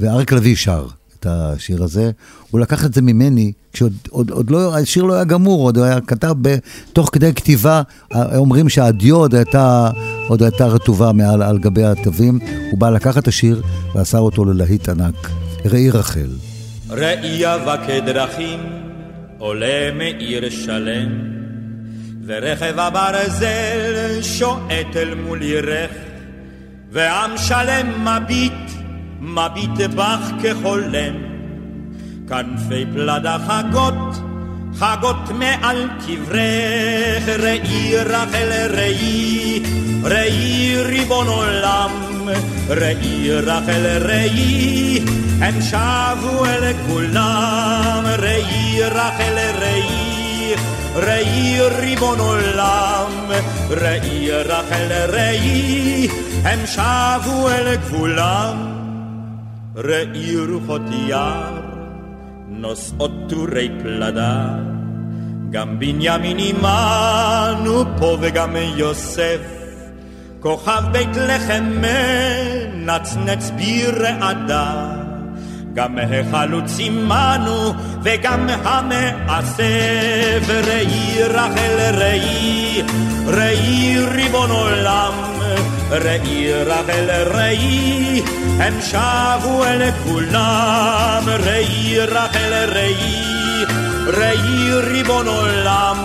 [0.00, 0.86] ואריק לביא שר
[1.20, 2.10] את השיר הזה.
[2.50, 6.00] הוא לקח את זה ממני, כשעוד עוד, עוד לא, השיר לא היה גמור, עוד היה
[6.00, 6.34] כתב
[6.92, 7.82] תוך כדי כתיבה,
[8.14, 9.90] אומרים שהדיו עוד הייתה,
[10.28, 12.38] עוד הייתה רטובה מעל על גבי התווים.
[12.70, 13.62] הוא בא לקח את השיר
[13.94, 15.30] ועשה אותו ללהיט ענק.
[15.64, 16.30] ראי רחל.
[16.90, 18.60] ראייה וכדרכים
[19.38, 21.08] עולה מעיר שלם
[22.26, 25.90] ורכב הברזל שועט אל מול ירך
[26.92, 28.79] ועם שלם מביט,
[29.20, 31.14] מביט בך כחולם.
[32.28, 34.16] כנפי פלדה חגות,
[34.78, 37.28] חגות מעל קברך.
[37.42, 39.62] ראי רחל ראי,
[40.02, 41.90] ראי ריבון עולם.
[42.68, 44.98] ראי רחל ראי,
[45.40, 48.04] הם שבו אל כולם.
[48.18, 50.10] ראי רחל ראי
[50.94, 53.12] ראי ריבון עולם,
[53.70, 56.08] ראי רחל ראי,
[56.44, 58.79] הם שבו אל גבולם.
[59.84, 61.60] ראי רוחות יער,
[62.48, 64.48] נושאות טורי פלדה.
[65.50, 69.40] גם בנימין עמנו פה וגם יוסף,
[70.40, 71.64] כוכב בית לחם
[72.74, 74.96] מנצנץ ברעדה.
[75.74, 77.72] גם החלוץ עמנו
[78.02, 79.62] וגם המאסף,
[80.48, 82.82] ראי רחל ראי,
[83.26, 85.39] ראי ריבון עולם,
[85.90, 88.22] ראי רחל ראי,
[88.58, 93.64] הם שבו אל כולם, ראי רחל ראי,
[94.06, 95.96] ראי ריבון עולם,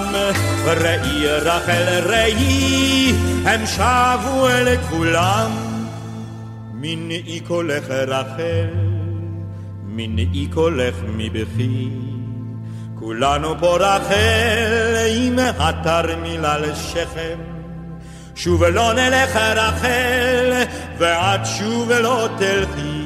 [0.65, 3.13] ראי רחל ראי,
[3.45, 5.51] הם שבו אל כולם.
[6.73, 8.67] מנעי קולך רחל,
[9.85, 11.89] מנעי קולך מבכי,
[12.99, 17.54] כולנו פה רחל עם התרמיל על שכם.
[18.35, 20.63] שוב לא נלך רחל,
[20.97, 23.05] ועד שוב לא תלכי.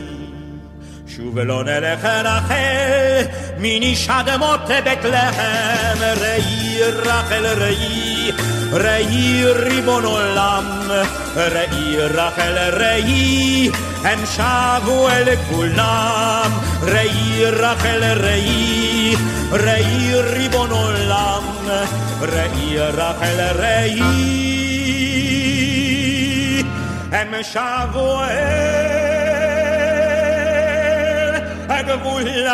[1.07, 3.21] שוב לא נלך רחל,
[3.57, 6.03] מניש אדמות בית לחם.
[6.21, 8.31] ראי רחל ראי,
[8.71, 10.91] ראי ריבון עולם.
[11.35, 13.69] ראי רחל ראי,
[14.03, 16.51] הם שבו אל כולם.
[16.81, 19.15] ראי רחל ראי,
[19.51, 21.43] ראי ריבון עולם.
[22.21, 24.58] ראי רחל ראי.
[27.11, 28.99] הם שבו אל
[31.69, 32.53] הגבולה.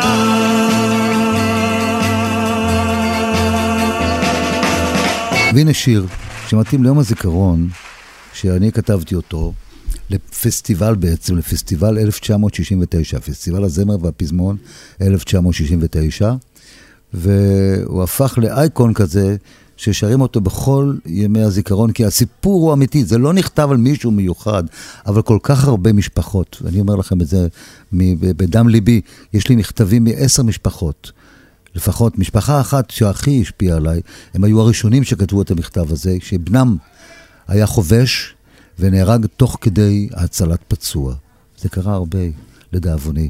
[5.54, 6.06] והנה שיר
[6.48, 7.68] שמתאים ליום הזיכרון,
[8.32, 9.52] שאני כתבתי אותו,
[10.10, 14.56] לפסטיבל בעצם, לפסטיבל 1969, פסטיבל הזמר והפזמון
[15.00, 16.32] 1969,
[17.14, 19.36] והוא הפך לאייקון כזה
[19.76, 24.64] ששרים אותו בכל ימי הזיכרון, כי הסיפור הוא אמיתי, זה לא נכתב על מישהו מיוחד,
[25.06, 27.48] אבל כל כך הרבה משפחות, ואני אומר לכם את זה
[28.20, 29.00] בדם ליבי,
[29.32, 31.12] יש לי מכתבים מעשר משפחות.
[31.74, 34.00] לפחות משפחה אחת שהכי השפיעה עליי,
[34.34, 36.76] הם היו הראשונים שכתבו את המכתב הזה, שבנם
[37.48, 38.34] היה חובש
[38.78, 41.14] ונהרג תוך כדי הצלת פצוע.
[41.58, 42.18] זה קרה הרבה,
[42.72, 43.28] לדאבוני.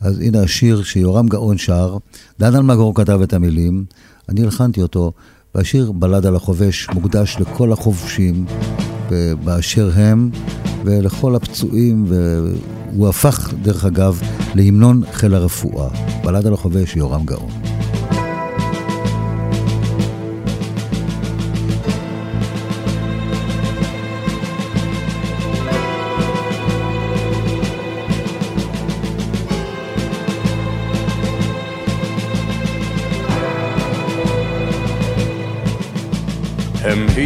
[0.00, 1.96] אז הנה השיר שיורם גאון שר,
[2.40, 3.84] דן אלמגור כתב את המילים,
[4.28, 5.12] אני הלחנתי אותו,
[5.56, 8.44] והשיר בלד על החובש מוקדש לכל החובשים
[9.44, 10.30] באשר הם
[10.84, 14.20] ולכל הפצועים, והוא הפך, דרך אגב,
[14.54, 15.88] להמנון חיל הרפואה.
[16.24, 17.75] בלד על החובש, יורם גאון.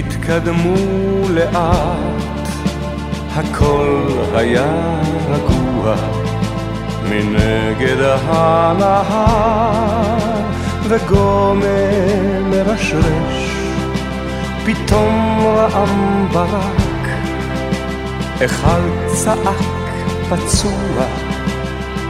[0.01, 0.75] התקדמו
[1.31, 2.49] לאט,
[3.35, 5.95] הכל היה רגוע
[7.09, 7.97] מנגד
[8.27, 9.05] הנהר,
[10.89, 13.51] וגומר מרשרש,
[14.67, 17.09] פתאום רעם ברק,
[18.45, 19.91] אחד צעק
[20.31, 21.05] פצוע,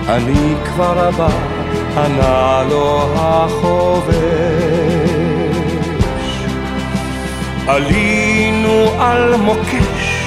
[0.09, 1.28] אני כבר הבא,
[1.97, 4.89] ענה לו החובש.
[7.70, 10.24] עלינו על מוקש,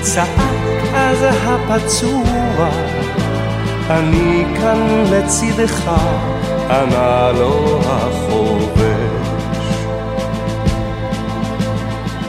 [0.00, 0.28] צעק
[0.94, 2.68] אז הפצוע,
[3.90, 5.90] אני כאן לצדך,
[6.70, 8.82] ענה לו החובש.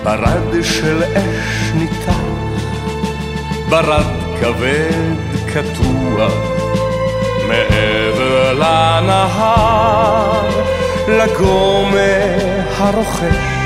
[0.03, 2.14] ברד של אש ניתח,
[3.70, 4.05] ברד
[4.41, 6.28] כבד קטוע,
[7.47, 10.49] מעבר לנהר,
[11.07, 11.99] לגומה
[12.78, 13.62] הרוכש.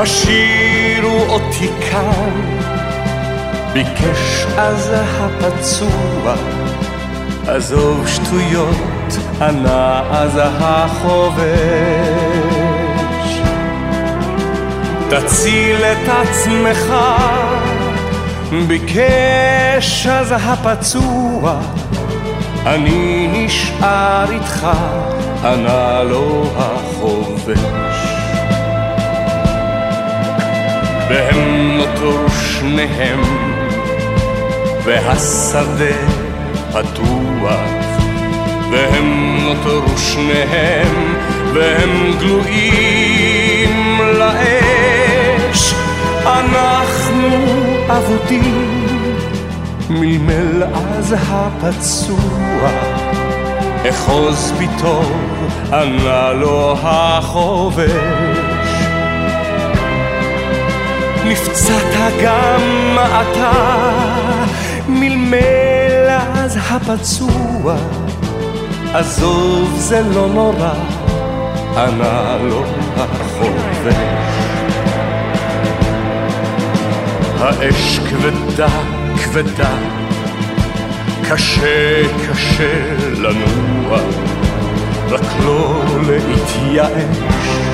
[0.00, 2.30] השאירו אותי כאן,
[3.72, 6.34] ביקש אז הפצוע,
[7.46, 11.48] עזוב שטויות, ענה אז החובש.
[15.10, 16.94] תציל את עצמך,
[18.66, 21.60] ביקש אז הפצוע,
[22.66, 24.68] אני נשאר איתך,
[25.44, 27.77] ענה לו החובש.
[31.08, 33.20] והם נותרו שניהם,
[34.84, 35.96] והשדה
[36.72, 37.60] פתוח,
[38.70, 41.14] והם נותרו שניהם,
[41.54, 45.74] והם גלויים לאש.
[46.26, 47.28] אנחנו
[47.88, 48.86] אבודים,
[49.90, 52.70] מלמל אז הפצוע,
[53.90, 55.02] אחוז ביתו,
[55.72, 58.37] ענה לו החובש.
[61.28, 63.52] נפצעת גם אתה,
[64.88, 67.76] מלמל אז הפצוע,
[68.94, 70.74] עזוב זה לא נורא,
[71.76, 72.64] ענה לו
[72.96, 73.94] החובש.
[77.40, 78.68] האש כבדה,
[79.24, 79.76] כבדה,
[81.30, 83.98] קשה, קשה לנוע,
[85.10, 87.67] רק לא להתייאש,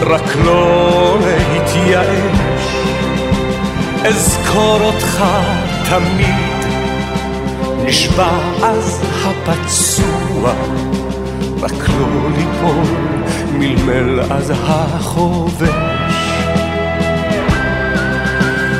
[0.00, 2.76] רק לא להתייאש.
[4.04, 5.24] אזכור אותך
[5.90, 6.64] תמיד,
[7.84, 10.52] נשבע אז הפצוע,
[11.60, 12.94] רק לא ליפול,
[13.52, 15.70] מלמל אז החובש.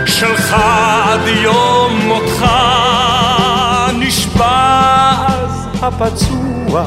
[0.06, 2.46] שלך עד יום מותך,
[3.98, 6.84] נשבע אז הפצוע,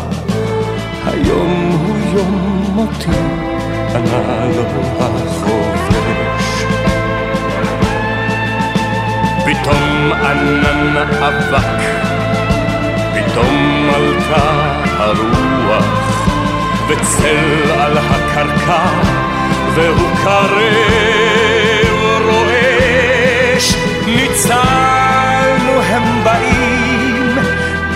[1.05, 3.52] היום הוא יום מותי,
[3.95, 4.63] ענה לו
[4.99, 6.65] החובש.
[9.45, 11.81] פתאום ענן אבק,
[13.13, 14.51] פתאום עלתה
[14.97, 16.27] הרוח,
[16.87, 18.85] וצל על הקרקע,
[19.73, 21.93] והוא קרב
[22.25, 23.75] רועש,
[24.05, 27.37] ניצלנו הם באים,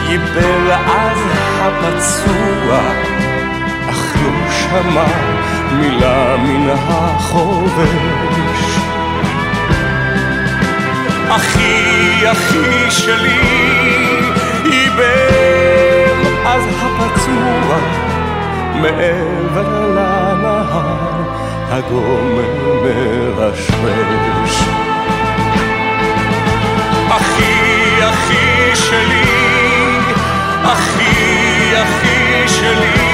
[0.10, 1.20] ייבל אז
[1.62, 2.80] הפצוע,
[3.90, 5.37] אך לא שמע
[5.78, 7.88] מילה מן החובש.
[11.30, 13.40] אחי, אחי שלי,
[14.66, 17.78] איבם אז הפצוע
[18.82, 21.24] מעבר לנהר
[21.70, 24.64] הגומר מרשרש.
[27.10, 29.24] אחי, אחי שלי,
[30.64, 33.07] אחי, אחי שלי,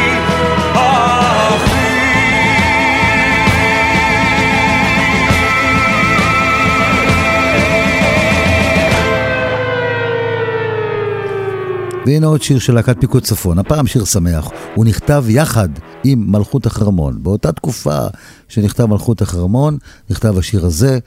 [12.05, 14.49] והנה עוד שיר של להקת פיקוד צפון, הפעם שיר שמח.
[14.75, 15.69] הוא נכתב יחד
[16.03, 17.23] עם מלכות החרמון.
[17.23, 17.99] באותה תקופה
[18.47, 19.77] שנכתב מלכות החרמון,
[20.09, 20.99] נכתב השיר הזה,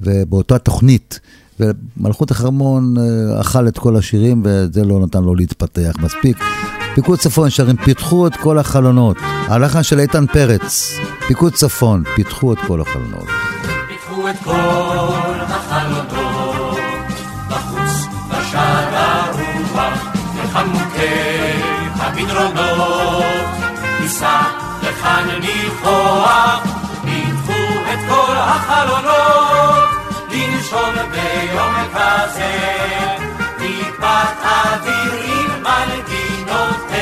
[0.00, 1.20] ובאותה תוכנית.
[1.60, 6.36] ומלכות החרמון אה, אכל את כל השירים, וזה לא נתן לו להתפתח מספיק.
[6.94, 9.16] פיקוד צפון שרים, פיתחו את כל החלונות.
[9.22, 10.92] הלחן של איתן פרץ,
[11.28, 13.26] פיקוד צפון, פיתחו את כל החלונות.
[13.88, 14.85] פיתחו את כל
[22.36, 23.24] המדרונות,
[24.00, 24.40] ניסע
[24.82, 26.62] לכאן ניחוח,
[27.04, 27.62] פיתחו
[27.92, 29.88] את כל החלונות,
[30.30, 32.54] לנשום ביום כזה,
[33.58, 36.96] טיפת אוויר עם מנגינותיהן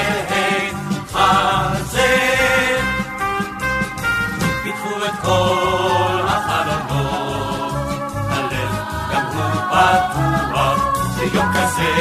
[1.12, 2.80] חזר.
[4.62, 7.74] פיתחו את כל החלונות,
[8.30, 8.72] הלב
[9.12, 10.78] גם הוא פתוח,
[11.18, 11.92] ביום כזה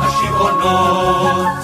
[0.00, 1.56] השיעונות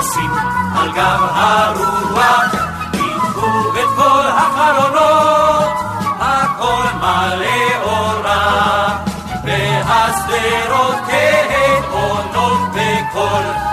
[0.00, 0.32] טסים
[0.74, 2.54] על גב הרוח,
[2.92, 5.72] פיתחו את כל החלונות,
[6.20, 8.96] הכל מלא אורה,
[9.44, 13.65] והשדרות כהן עונות בקול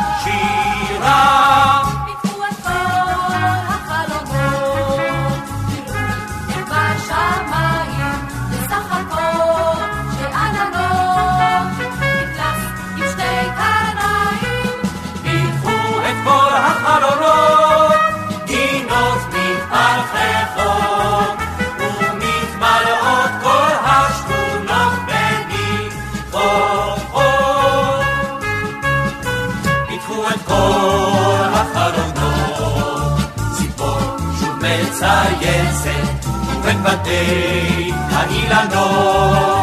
[35.23, 39.57] מצייצת, ובין בתי האילנות,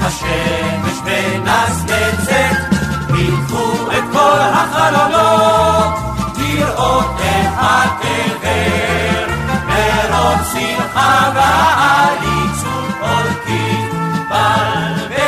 [0.00, 2.56] השמש מנצנצת,
[3.06, 5.94] פיתחו את כל החלונות.
[6.38, 9.30] לראות את התבל,
[9.66, 13.90] מרוב שמחה ועליצות הולכים
[14.30, 15.18] בלבל.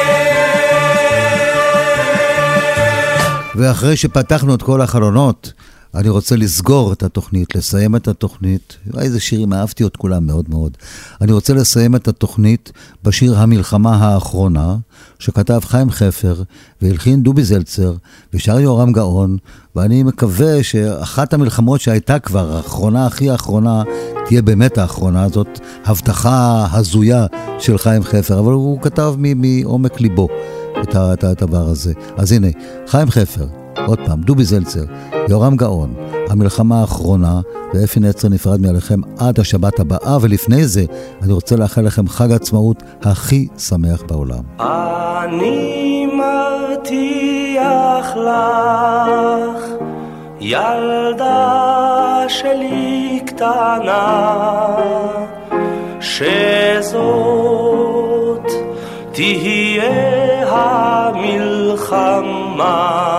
[3.54, 5.52] ואחרי שפתחנו את כל החלונות,
[5.94, 8.76] אני רוצה לסגור את התוכנית, לסיים את התוכנית.
[8.98, 10.76] איזה שירים, אהבתי את כולם מאוד מאוד.
[11.20, 12.72] אני רוצה לסיים את התוכנית
[13.04, 14.76] בשיר המלחמה האחרונה,
[15.18, 16.42] שכתב חיים חפר,
[16.82, 17.94] והלחין דובי זלצר,
[18.34, 19.36] ושר יורם גאון,
[19.76, 23.82] ואני מקווה שאחת המלחמות שהייתה כבר, האחרונה הכי האחרונה,
[24.26, 27.26] תהיה באמת האחרונה הזאת, הבטחה הזויה
[27.58, 30.28] של חיים חפר, אבל הוא כתב מעומק ליבו
[30.94, 31.92] את הדבר הזה.
[32.16, 32.48] אז הנה,
[32.86, 33.46] חיים חפר,
[33.86, 34.84] עוד פעם, דובי זלצר,
[35.28, 35.94] יורם גאון,
[36.30, 37.40] המלחמה האחרונה,
[37.74, 40.84] ואפי נצר נפרד מעליכם עד השבת הבאה, ולפני זה
[41.22, 44.42] אני רוצה לאחל לכם חג עצמאות הכי שמח בעולם.
[44.60, 46.96] אני מבטיח
[48.16, 49.64] לך,
[50.40, 54.26] ילדה שלי קטנה,
[56.00, 57.30] שזאת
[59.12, 59.82] תהיה
[60.52, 61.84] המלחמה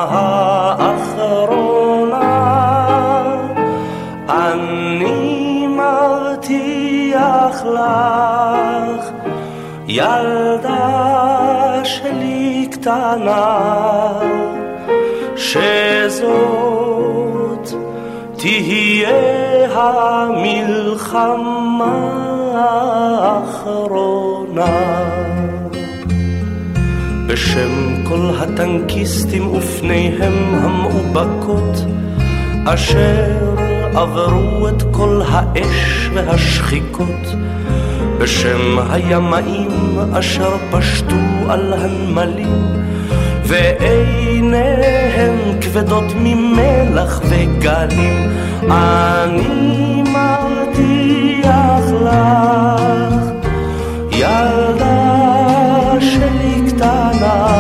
[0.10, 1.70] האחרונה.
[7.62, 9.05] מבטיח לך,
[9.88, 10.82] ילדה
[11.84, 13.57] שלי קטנה,
[15.36, 15.62] שזאת
[18.38, 19.09] תהיה
[19.74, 20.72] המלחמה
[23.22, 23.82] האחרונה.
[27.28, 31.86] בשם כל הטנקיסטים ופניהם המאובקות,
[32.66, 33.55] אשר
[33.95, 37.36] עברו את כל האש והשחיקות,
[38.22, 41.15] בשם הימאים אשר פשטו
[41.49, 42.65] על הנמלים,
[43.45, 48.30] ועיניהם כבדות ממלח וגלים,
[48.72, 53.24] אני מבטיח לך,
[54.11, 55.01] ילדה
[55.99, 57.51] שלי קטנה,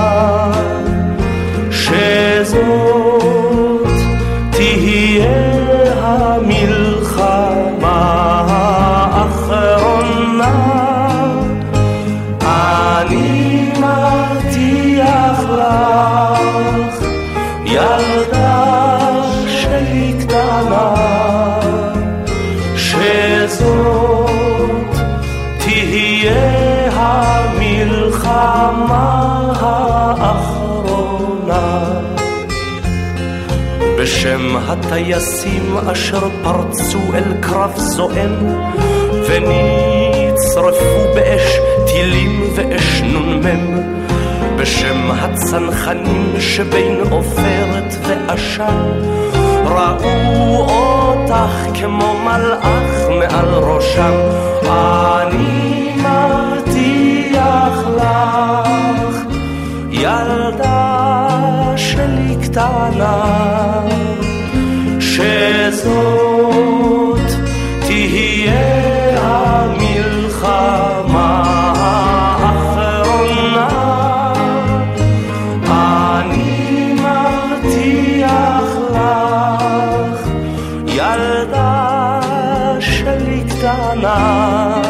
[34.91, 38.35] בשם הטייסים אשר פרצו אל קרב זועם
[39.27, 43.45] ונצרפו באש טילים ואש נ"מ.
[44.57, 48.91] בשם הצנחנים שבין עופרת ועשן
[49.65, 54.13] ראו אותך כמו מלאך מעל ראשם.
[54.63, 59.17] אני מבטיח לך
[59.91, 60.97] ילדה
[61.75, 63.60] שלי קטנה
[65.71, 67.31] שזאת
[67.79, 68.51] תהיה
[69.21, 70.53] המלחמה
[72.39, 73.67] האחרונה.
[75.63, 80.19] אני מבטיח לך
[80.87, 82.19] ילדה
[82.79, 84.80] שלי קטנה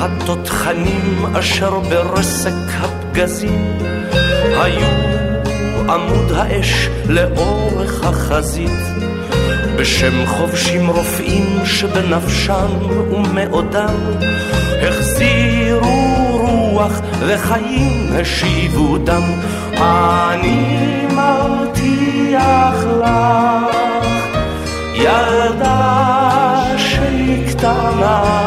[0.00, 3.78] התותחנים אשר ברסק הפגזים
[4.62, 4.86] היו
[5.88, 9.06] עמוד האש לאורך החזית.
[9.76, 12.66] בשם חובשים רופאים שבנפשם
[13.10, 13.94] ומאודם
[14.82, 19.22] החזירו רוח וחיים השיבו דם.
[19.76, 23.76] אני מבטיח לך
[24.94, 28.45] ילדה שלי קטנה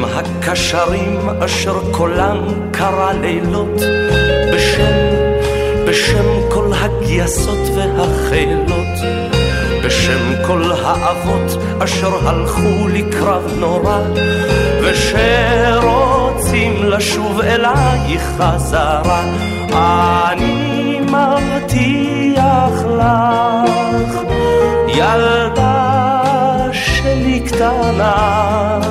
[0.00, 2.38] בשם הקשרים אשר קולם
[2.70, 3.80] קרא לילות
[4.52, 4.94] בשם,
[5.88, 8.98] בשם כל הגייסות והחילות
[9.84, 14.00] בשם כל האבות אשר הלכו לקרב נורא
[14.82, 19.22] ושרוצים לשוב אלייך חזרה.
[20.32, 24.14] אני מבטיח לך
[24.88, 25.90] ילדה
[26.72, 28.89] שלי קטנה